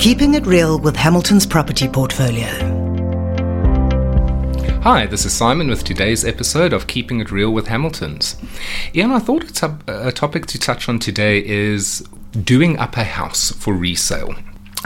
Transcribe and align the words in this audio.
Keeping 0.00 0.32
it 0.32 0.46
real 0.46 0.78
with 0.78 0.96
Hamilton's 0.96 1.44
property 1.44 1.86
portfolio. 1.86 2.48
Hi, 4.80 5.04
this 5.04 5.26
is 5.26 5.34
Simon 5.34 5.68
with 5.68 5.84
today's 5.84 6.24
episode 6.24 6.72
of 6.72 6.86
Keeping 6.86 7.20
It 7.20 7.30
Real 7.30 7.52
with 7.52 7.66
Hamiltons. 7.66 8.40
Ian, 8.94 9.12
I 9.12 9.18
thought 9.18 9.62
a 9.86 10.10
topic 10.10 10.46
to 10.46 10.58
touch 10.58 10.88
on 10.88 11.00
today 11.00 11.44
is 11.44 12.00
doing 12.32 12.78
up 12.78 12.96
a 12.96 13.04
house 13.04 13.50
for 13.50 13.74
resale 13.74 14.34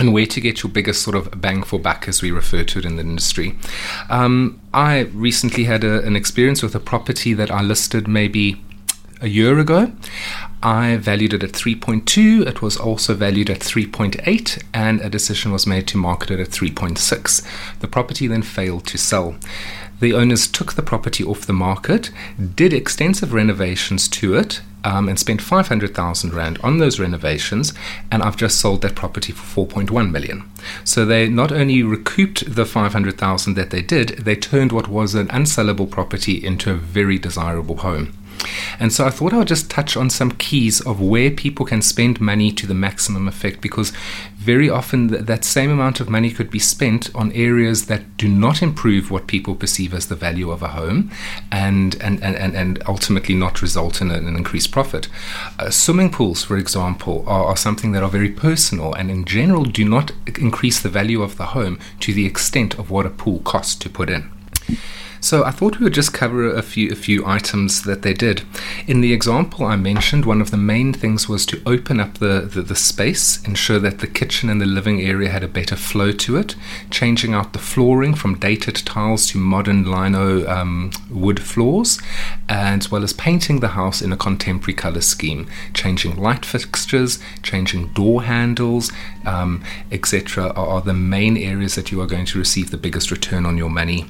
and 0.00 0.12
where 0.12 0.26
to 0.26 0.40
get 0.40 0.64
your 0.64 0.72
biggest 0.72 1.02
sort 1.02 1.14
of 1.14 1.40
bang 1.40 1.62
for 1.62 1.78
buck, 1.78 2.08
as 2.08 2.20
we 2.20 2.32
refer 2.32 2.64
to 2.64 2.80
it 2.80 2.84
in 2.84 2.96
the 2.96 3.02
industry. 3.02 3.56
Um, 4.10 4.60
I 4.74 5.02
recently 5.12 5.62
had 5.62 5.84
a, 5.84 6.02
an 6.04 6.16
experience 6.16 6.60
with 6.60 6.74
a 6.74 6.80
property 6.80 7.34
that 7.34 7.52
I 7.52 7.62
listed 7.62 8.08
maybe 8.08 8.60
a 9.20 9.28
year 9.28 9.58
ago. 9.60 9.92
I 10.64 10.96
valued 10.96 11.34
it 11.34 11.42
at 11.42 11.52
3.2. 11.52 12.46
It 12.46 12.62
was 12.62 12.78
also 12.78 13.12
valued 13.12 13.50
at 13.50 13.60
3.8, 13.60 14.62
and 14.72 14.98
a 15.02 15.10
decision 15.10 15.52
was 15.52 15.66
made 15.66 15.86
to 15.88 15.98
market 15.98 16.30
it 16.30 16.40
at 16.40 16.48
3.6. 16.48 17.78
The 17.80 17.86
property 17.86 18.26
then 18.26 18.40
failed 18.40 18.86
to 18.86 18.96
sell. 18.96 19.36
The 20.00 20.14
owners 20.14 20.46
took 20.48 20.72
the 20.72 20.82
property 20.82 21.22
off 21.22 21.42
the 21.44 21.52
market, 21.52 22.10
did 22.54 22.72
extensive 22.72 23.34
renovations 23.34 24.08
to 24.08 24.36
it, 24.36 24.62
um, 24.84 25.06
and 25.06 25.18
spent 25.18 25.42
500,000 25.42 26.32
Rand 26.32 26.58
on 26.62 26.78
those 26.78 26.98
renovations, 26.98 27.74
and 28.10 28.22
I've 28.22 28.36
just 28.38 28.58
sold 28.58 28.80
that 28.82 28.94
property 28.94 29.32
for 29.32 29.66
4.1 29.66 30.10
million. 30.10 30.50
So 30.82 31.04
they 31.04 31.28
not 31.28 31.52
only 31.52 31.82
recouped 31.82 32.54
the 32.54 32.64
500,000 32.64 33.54
that 33.54 33.68
they 33.68 33.82
did, 33.82 34.08
they 34.20 34.34
turned 34.34 34.72
what 34.72 34.88
was 34.88 35.14
an 35.14 35.28
unsellable 35.28 35.90
property 35.90 36.42
into 36.42 36.70
a 36.70 36.76
very 36.76 37.18
desirable 37.18 37.76
home. 37.76 38.16
And 38.78 38.92
so 38.92 39.06
I 39.06 39.10
thought 39.10 39.32
I 39.32 39.38
would 39.38 39.48
just 39.48 39.70
touch 39.70 39.96
on 39.96 40.10
some 40.10 40.32
keys 40.32 40.80
of 40.80 41.00
where 41.00 41.30
people 41.30 41.66
can 41.66 41.82
spend 41.82 42.20
money 42.20 42.50
to 42.52 42.66
the 42.66 42.74
maximum 42.74 43.28
effect 43.28 43.60
because 43.60 43.92
very 44.36 44.68
often 44.68 45.08
th- 45.08 45.22
that 45.22 45.44
same 45.44 45.70
amount 45.70 46.00
of 46.00 46.10
money 46.10 46.30
could 46.30 46.50
be 46.50 46.58
spent 46.58 47.14
on 47.14 47.32
areas 47.32 47.86
that 47.86 48.16
do 48.16 48.28
not 48.28 48.62
improve 48.62 49.10
what 49.10 49.26
people 49.26 49.54
perceive 49.54 49.94
as 49.94 50.08
the 50.08 50.14
value 50.14 50.50
of 50.50 50.62
a 50.62 50.68
home 50.68 51.10
and, 51.50 51.96
and, 52.00 52.22
and, 52.22 52.54
and 52.54 52.82
ultimately 52.86 53.34
not 53.34 53.62
result 53.62 54.00
in 54.00 54.10
an 54.10 54.36
increased 54.36 54.70
profit. 54.70 55.08
Uh, 55.58 55.70
swimming 55.70 56.10
pools, 56.10 56.44
for 56.44 56.56
example, 56.56 57.24
are, 57.26 57.44
are 57.44 57.56
something 57.56 57.92
that 57.92 58.02
are 58.02 58.08
very 58.08 58.30
personal 58.30 58.92
and 58.94 59.10
in 59.10 59.24
general 59.24 59.64
do 59.64 59.84
not 59.84 60.12
increase 60.38 60.80
the 60.80 60.88
value 60.88 61.22
of 61.22 61.36
the 61.36 61.46
home 61.46 61.78
to 62.00 62.12
the 62.12 62.26
extent 62.26 62.78
of 62.78 62.90
what 62.90 63.06
a 63.06 63.10
pool 63.10 63.40
costs 63.40 63.74
to 63.76 63.88
put 63.88 64.10
in. 64.10 64.33
So 65.24 65.42
I 65.42 65.52
thought 65.52 65.78
we 65.78 65.84
would 65.84 65.94
just 65.94 66.12
cover 66.12 66.52
a 66.52 66.60
few 66.60 66.92
a 66.92 66.94
few 66.94 67.24
items 67.24 67.84
that 67.84 68.02
they 68.02 68.12
did. 68.12 68.42
In 68.86 69.00
the 69.00 69.14
example 69.14 69.64
I 69.64 69.74
mentioned, 69.74 70.26
one 70.26 70.42
of 70.42 70.50
the 70.50 70.58
main 70.58 70.92
things 70.92 71.30
was 71.30 71.46
to 71.46 71.62
open 71.64 71.98
up 71.98 72.18
the, 72.18 72.42
the, 72.42 72.60
the 72.60 72.76
space, 72.76 73.42
ensure 73.44 73.78
that 73.78 74.00
the 74.00 74.06
kitchen 74.06 74.50
and 74.50 74.60
the 74.60 74.66
living 74.66 75.00
area 75.00 75.30
had 75.30 75.42
a 75.42 75.48
better 75.48 75.76
flow 75.76 76.12
to 76.12 76.36
it, 76.36 76.56
changing 76.90 77.32
out 77.32 77.54
the 77.54 77.58
flooring 77.58 78.14
from 78.14 78.38
dated 78.38 78.76
tiles 78.76 79.26
to 79.28 79.38
modern 79.38 79.90
lino 79.90 80.46
um, 80.46 80.90
wood 81.10 81.40
floors, 81.40 81.98
as 82.50 82.90
well 82.90 83.02
as 83.02 83.14
painting 83.14 83.60
the 83.60 83.68
house 83.68 84.02
in 84.02 84.12
a 84.12 84.18
contemporary 84.18 84.74
color 84.74 85.00
scheme, 85.00 85.48
changing 85.72 86.16
light 86.16 86.44
fixtures, 86.44 87.18
changing 87.42 87.88
door 87.94 88.24
handles, 88.24 88.92
um, 89.24 89.64
etc. 89.90 90.48
Are, 90.48 90.66
are 90.68 90.80
the 90.82 90.92
main 90.92 91.38
areas 91.38 91.76
that 91.76 91.90
you 91.90 92.02
are 92.02 92.06
going 92.06 92.26
to 92.26 92.38
receive 92.38 92.70
the 92.70 92.76
biggest 92.76 93.10
return 93.10 93.46
on 93.46 93.56
your 93.56 93.70
money. 93.70 94.04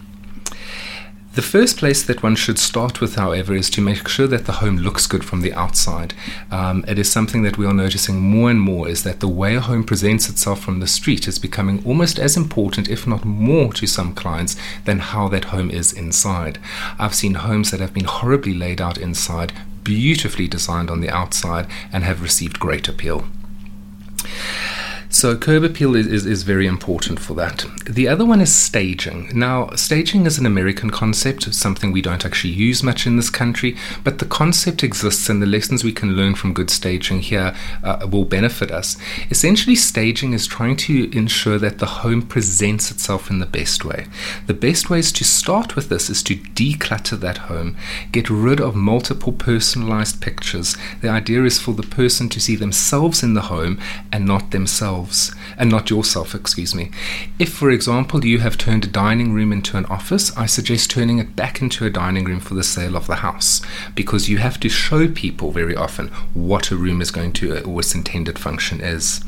The 1.34 1.42
first 1.42 1.78
place 1.78 2.00
that 2.04 2.22
one 2.22 2.36
should 2.36 2.60
start 2.60 3.00
with, 3.00 3.16
however, 3.16 3.54
is 3.54 3.68
to 3.70 3.80
make 3.80 4.06
sure 4.06 4.28
that 4.28 4.46
the 4.46 4.52
home 4.52 4.76
looks 4.76 5.08
good 5.08 5.24
from 5.24 5.40
the 5.40 5.52
outside. 5.52 6.14
Um, 6.52 6.84
it 6.86 6.96
is 6.96 7.10
something 7.10 7.42
that 7.42 7.58
we 7.58 7.66
are 7.66 7.74
noticing 7.74 8.20
more 8.20 8.50
and 8.50 8.60
more 8.60 8.88
is 8.88 9.02
that 9.02 9.18
the 9.18 9.26
way 9.26 9.56
a 9.56 9.60
home 9.60 9.82
presents 9.82 10.28
itself 10.28 10.60
from 10.60 10.78
the 10.78 10.86
street 10.86 11.26
is 11.26 11.40
becoming 11.40 11.82
almost 11.84 12.20
as 12.20 12.36
important, 12.36 12.88
if 12.88 13.04
not 13.04 13.24
more, 13.24 13.72
to 13.72 13.86
some 13.88 14.14
clients 14.14 14.54
than 14.84 15.00
how 15.00 15.26
that 15.26 15.46
home 15.46 15.72
is 15.72 15.92
inside. 15.92 16.60
I've 17.00 17.16
seen 17.16 17.34
homes 17.34 17.72
that 17.72 17.80
have 17.80 17.94
been 17.94 18.04
horribly 18.04 18.54
laid 18.54 18.80
out 18.80 18.96
inside, 18.96 19.52
beautifully 19.82 20.46
designed 20.46 20.88
on 20.88 21.00
the 21.00 21.10
outside, 21.10 21.66
and 21.92 22.04
have 22.04 22.22
received 22.22 22.60
great 22.60 22.86
appeal. 22.86 23.26
So 25.14 25.36
curb 25.36 25.62
appeal 25.62 25.94
is, 25.94 26.08
is, 26.08 26.26
is, 26.26 26.42
very 26.42 26.66
important 26.66 27.20
for 27.20 27.34
that. 27.34 27.64
The 27.88 28.08
other 28.08 28.24
one 28.24 28.40
is 28.40 28.52
staging. 28.52 29.30
Now, 29.32 29.70
staging 29.76 30.26
is 30.26 30.38
an 30.38 30.44
American 30.44 30.90
concept, 30.90 31.54
something 31.54 31.92
we 31.92 32.02
don't 32.02 32.24
actually 32.24 32.52
use 32.52 32.82
much 32.82 33.06
in 33.06 33.16
this 33.16 33.30
country, 33.30 33.76
but 34.02 34.18
the 34.18 34.24
concept 34.24 34.82
exists 34.82 35.28
and 35.28 35.40
the 35.40 35.46
lessons 35.46 35.84
we 35.84 35.92
can 35.92 36.16
learn 36.16 36.34
from 36.34 36.52
good 36.52 36.68
staging 36.68 37.20
here 37.20 37.54
uh, 37.84 38.08
will 38.10 38.24
benefit 38.24 38.72
us. 38.72 38.96
Essentially, 39.30 39.76
staging 39.76 40.32
is 40.32 40.48
trying 40.48 40.74
to 40.78 41.08
ensure 41.16 41.60
that 41.60 41.78
the 41.78 42.02
home 42.02 42.20
presents 42.20 42.90
itself 42.90 43.30
in 43.30 43.38
the 43.38 43.46
best 43.46 43.84
way. 43.84 44.08
The 44.48 44.52
best 44.52 44.90
ways 44.90 45.12
to 45.12 45.24
start 45.24 45.76
with 45.76 45.90
this 45.90 46.10
is 46.10 46.24
to 46.24 46.34
declutter 46.34 47.18
that 47.20 47.38
home, 47.38 47.76
get 48.10 48.28
rid 48.28 48.60
of 48.60 48.74
multiple 48.74 49.32
personalized 49.32 50.20
pictures. 50.20 50.76
The 51.02 51.08
idea 51.08 51.44
is 51.44 51.60
for 51.60 51.72
the 51.72 51.84
person 51.84 52.28
to 52.30 52.40
see 52.40 52.56
themselves 52.56 53.22
in 53.22 53.34
the 53.34 53.42
home 53.42 53.78
and 54.10 54.26
not 54.26 54.50
themselves 54.50 55.03
themselves 55.04 55.34
and 55.56 55.70
not 55.70 55.90
yourself, 55.90 56.34
excuse 56.34 56.74
me. 56.74 56.90
If, 57.38 57.52
for 57.52 57.70
example, 57.70 58.24
you 58.24 58.40
have 58.40 58.58
turned 58.58 58.84
a 58.84 58.88
dining 58.88 59.32
room 59.32 59.52
into 59.52 59.76
an 59.76 59.86
office, 59.86 60.36
I 60.36 60.46
suggest 60.46 60.90
turning 60.90 61.18
it 61.18 61.36
back 61.36 61.60
into 61.60 61.86
a 61.86 61.90
dining 61.90 62.24
room 62.24 62.40
for 62.40 62.54
the 62.54 62.64
sale 62.64 62.96
of 62.96 63.06
the 63.06 63.16
house 63.16 63.60
because 63.94 64.28
you 64.28 64.38
have 64.38 64.58
to 64.60 64.68
show 64.68 65.08
people 65.08 65.52
very 65.52 65.76
often 65.76 66.08
what 66.34 66.70
a 66.70 66.76
room 66.76 67.00
is 67.00 67.10
going 67.10 67.32
to 67.34 67.56
uh, 67.56 67.60
or 67.60 67.80
its 67.80 67.94
intended 67.94 68.38
function 68.38 68.80
is. 68.80 69.20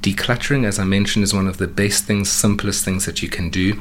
Decluttering, 0.00 0.64
as 0.64 0.78
I 0.78 0.84
mentioned, 0.84 1.24
is 1.24 1.34
one 1.34 1.48
of 1.48 1.58
the 1.58 1.66
best 1.66 2.04
things, 2.04 2.30
simplest 2.30 2.84
things 2.84 3.06
that 3.06 3.22
you 3.22 3.28
can 3.28 3.50
do 3.50 3.80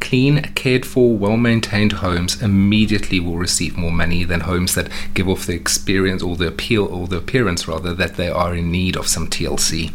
clean, 0.00 0.42
cared 0.54 0.84
for, 0.84 1.16
well 1.16 1.36
maintained 1.36 1.92
homes 1.92 2.40
immediately 2.42 3.20
will 3.20 3.36
receive 3.36 3.76
more 3.76 3.92
money 3.92 4.24
than 4.24 4.40
homes 4.40 4.74
that 4.74 4.88
give 5.14 5.28
off 5.28 5.46
the 5.46 5.54
experience 5.54 6.22
or 6.22 6.36
the 6.36 6.48
appeal 6.48 6.86
or 6.86 7.06
the 7.06 7.18
appearance 7.18 7.68
rather 7.68 7.94
that 7.94 8.16
they 8.16 8.28
are 8.28 8.54
in 8.54 8.72
need 8.72 8.96
of 8.96 9.06
some 9.06 9.28
TLC. 9.28 9.92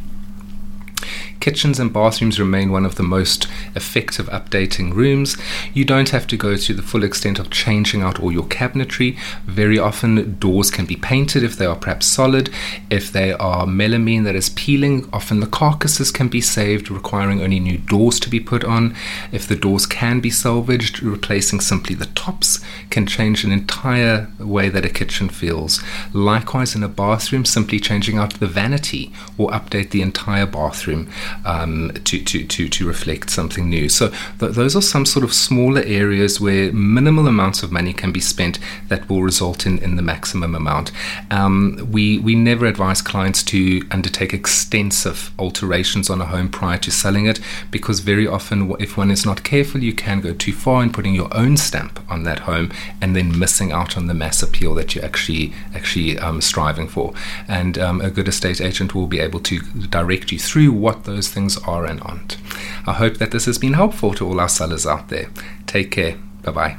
Kitchens 1.46 1.80
and 1.80 1.94
bathrooms 1.94 2.40
remain 2.40 2.72
one 2.72 2.88
of 2.88 2.96
the 2.96 3.04
most 3.04 3.48
effective 3.76 4.26
updating 4.30 4.96
rooms. 4.96 5.38
You 5.76 5.86
don't 5.86 6.10
have 6.10 6.26
to 6.26 6.38
go 6.38 6.56
to 6.56 6.74
the 6.74 6.82
full 6.82 7.04
extent 7.04 7.38
of 7.38 7.52
changing 7.52 8.02
out 8.02 8.20
all 8.20 8.32
your 8.32 8.46
cabinetry. 8.46 9.16
Very 9.46 9.78
often, 9.78 10.40
doors 10.40 10.72
can 10.72 10.88
be 10.88 10.96
painted 10.96 11.44
if 11.44 11.56
they 11.56 11.68
are 11.68 11.76
perhaps 11.76 12.08
solid. 12.08 12.50
If 12.90 13.12
they 13.12 13.32
are 13.34 13.68
melamine 13.68 14.24
that 14.24 14.34
is 14.34 14.50
peeling, 14.50 15.08
often 15.14 15.40
the 15.40 15.46
carcasses 15.46 16.12
can 16.12 16.30
be 16.30 16.42
saved, 16.42 16.90
requiring 16.90 17.44
only 17.44 17.60
new 17.60 17.78
doors 17.78 18.20
to 18.22 18.30
be 18.32 18.40
put 18.40 18.64
on. 18.64 18.96
If 19.32 19.48
the 19.48 19.56
doors 19.56 19.86
can 19.86 20.22
be 20.22 20.32
salvaged, 20.32 21.04
replacing 21.04 21.60
simply 21.60 21.94
the 21.94 22.08
tops 22.08 22.60
can 22.90 23.06
change 23.06 23.44
an 23.44 23.52
entire 23.52 24.32
way 24.40 24.70
that 24.70 24.84
a 24.84 24.90
kitchen 24.90 25.30
feels. 25.30 25.80
Likewise, 26.12 26.74
in 26.74 26.82
a 26.82 26.90
bathroom, 26.90 27.46
simply 27.46 27.80
changing 27.80 28.18
out 28.18 28.34
the 28.40 28.48
vanity 28.48 29.14
will 29.38 29.50
update 29.50 29.92
the 29.92 30.02
entire 30.02 30.48
bathroom 30.48 31.08
um, 31.44 31.92
to, 32.06 32.24
to, 32.24 32.46
to, 32.46 32.70
to 32.70 32.88
reflect 32.88 33.30
something 33.30 33.70
new. 33.70 33.90
So 33.90 34.10
th- 34.40 34.54
those 34.54 34.76
are 34.76 34.82
some 34.82 35.06
sort 35.06 35.24
of 35.24 35.34
smaller 35.34 35.82
areas 35.86 36.40
where 36.40 36.72
minimal 36.72 37.28
amounts 37.28 37.64
of 37.64 37.72
money 37.72 37.94
can 37.94 38.12
be 38.12 38.20
spent 38.20 38.60
that 38.88 39.10
will 39.10 39.22
result 39.22 39.66
in, 39.66 39.80
in 39.80 39.96
the 39.96 40.02
maximum 40.02 40.56
amount. 40.56 40.92
Um, 41.32 41.88
we, 41.92 42.20
we 42.20 42.36
never 42.36 42.66
advise 42.66 43.02
clients 43.02 43.44
to 43.44 43.82
undertake 43.92 44.34
extensive 44.34 45.32
alterations 45.40 46.10
on 46.10 46.22
a 46.22 46.26
home 46.26 46.50
prior 46.50 46.78
to 46.80 46.92
selling 46.92 47.26
it 47.26 47.40
because 47.72 48.00
very 48.00 48.28
often, 48.28 48.76
if 48.80 48.98
one 48.98 49.12
is 49.12 49.26
not 49.26 49.44
careful, 49.44 49.82
you 49.82 49.94
can 49.94 50.22
go 50.22 50.34
too 50.34 50.54
far 50.54 50.84
in 50.84 50.92
putting 50.92 51.14
your 51.14 51.36
own 51.36 51.58
stamp 51.58 52.00
on 52.10 52.24
that 52.24 52.40
home 52.40 52.72
and 53.02 53.16
then 53.16 53.38
missing 53.38 53.72
out 53.72 53.98
on 53.98 54.08
the 54.08 54.14
mass 54.14 54.42
appeal 54.42 54.74
that 54.76 54.96
you're 54.96 55.06
actually 55.06 55.54
actually 55.74 56.18
um, 56.20 56.42
striving 56.42 56.88
for. 56.88 57.14
And 57.48 57.78
um, 57.78 58.02
a 58.02 58.10
good 58.10 58.28
estate 58.28 58.62
agent 58.62 58.96
will 58.96 59.08
be 59.08 59.20
able 59.20 59.40
to 59.42 59.60
direct 59.90 60.32
you 60.32 60.40
through 60.40 60.72
what 60.72 61.04
those 61.04 61.25
those 61.26 61.34
things 61.34 61.58
are 61.68 61.86
and 61.86 62.02
aren't. 62.02 62.38
I 62.86 62.94
hope 62.94 63.18
that 63.18 63.32
this 63.32 63.46
has 63.46 63.58
been 63.58 63.74
helpful 63.74 64.14
to 64.16 64.28
all 64.28 64.40
our 64.40 64.50
sellers 64.50 64.86
out 64.86 65.10
there. 65.10 65.30
Take 65.66 65.92
care. 65.92 66.18
Bye 66.44 66.52
bye. 66.52 66.78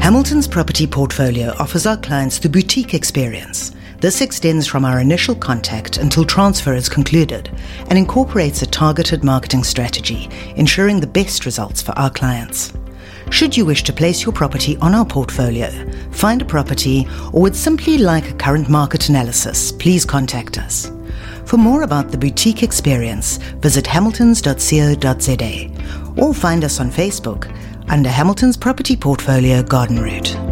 Hamilton's 0.00 0.48
property 0.48 0.86
portfolio 0.86 1.52
offers 1.58 1.84
our 1.86 1.98
clients 1.98 2.38
the 2.38 2.48
boutique 2.48 2.94
experience. 2.94 3.72
This 4.00 4.20
extends 4.20 4.66
from 4.66 4.84
our 4.84 5.00
initial 5.00 5.34
contact 5.34 5.98
until 5.98 6.24
transfer 6.24 6.72
is 6.74 6.88
concluded 6.88 7.50
and 7.88 7.98
incorporates 7.98 8.62
a 8.62 8.66
targeted 8.66 9.24
marketing 9.24 9.64
strategy, 9.64 10.28
ensuring 10.56 11.00
the 11.00 11.06
best 11.06 11.44
results 11.44 11.82
for 11.82 11.92
our 11.98 12.08
clients. 12.08 12.72
Should 13.30 13.56
you 13.56 13.66
wish 13.66 13.82
to 13.82 13.92
place 13.92 14.24
your 14.24 14.32
property 14.32 14.78
on 14.78 14.94
our 14.94 15.04
portfolio, 15.04 15.68
find 16.12 16.40
a 16.40 16.46
property, 16.46 17.06
or 17.32 17.42
would 17.42 17.56
simply 17.56 17.98
like 17.98 18.30
a 18.30 18.34
current 18.34 18.70
market 18.70 19.10
analysis, 19.10 19.72
please 19.72 20.06
contact 20.06 20.56
us. 20.56 20.90
For 21.48 21.56
more 21.56 21.80
about 21.80 22.10
the 22.10 22.18
boutique 22.18 22.62
experience, 22.62 23.38
visit 23.62 23.86
hamiltons.co.za 23.86 26.22
or 26.22 26.34
find 26.34 26.62
us 26.62 26.78
on 26.78 26.90
Facebook 26.90 27.50
under 27.88 28.10
Hamilton's 28.10 28.58
Property 28.58 28.94
Portfolio 28.94 29.62
Garden 29.62 29.98
Route. 29.98 30.47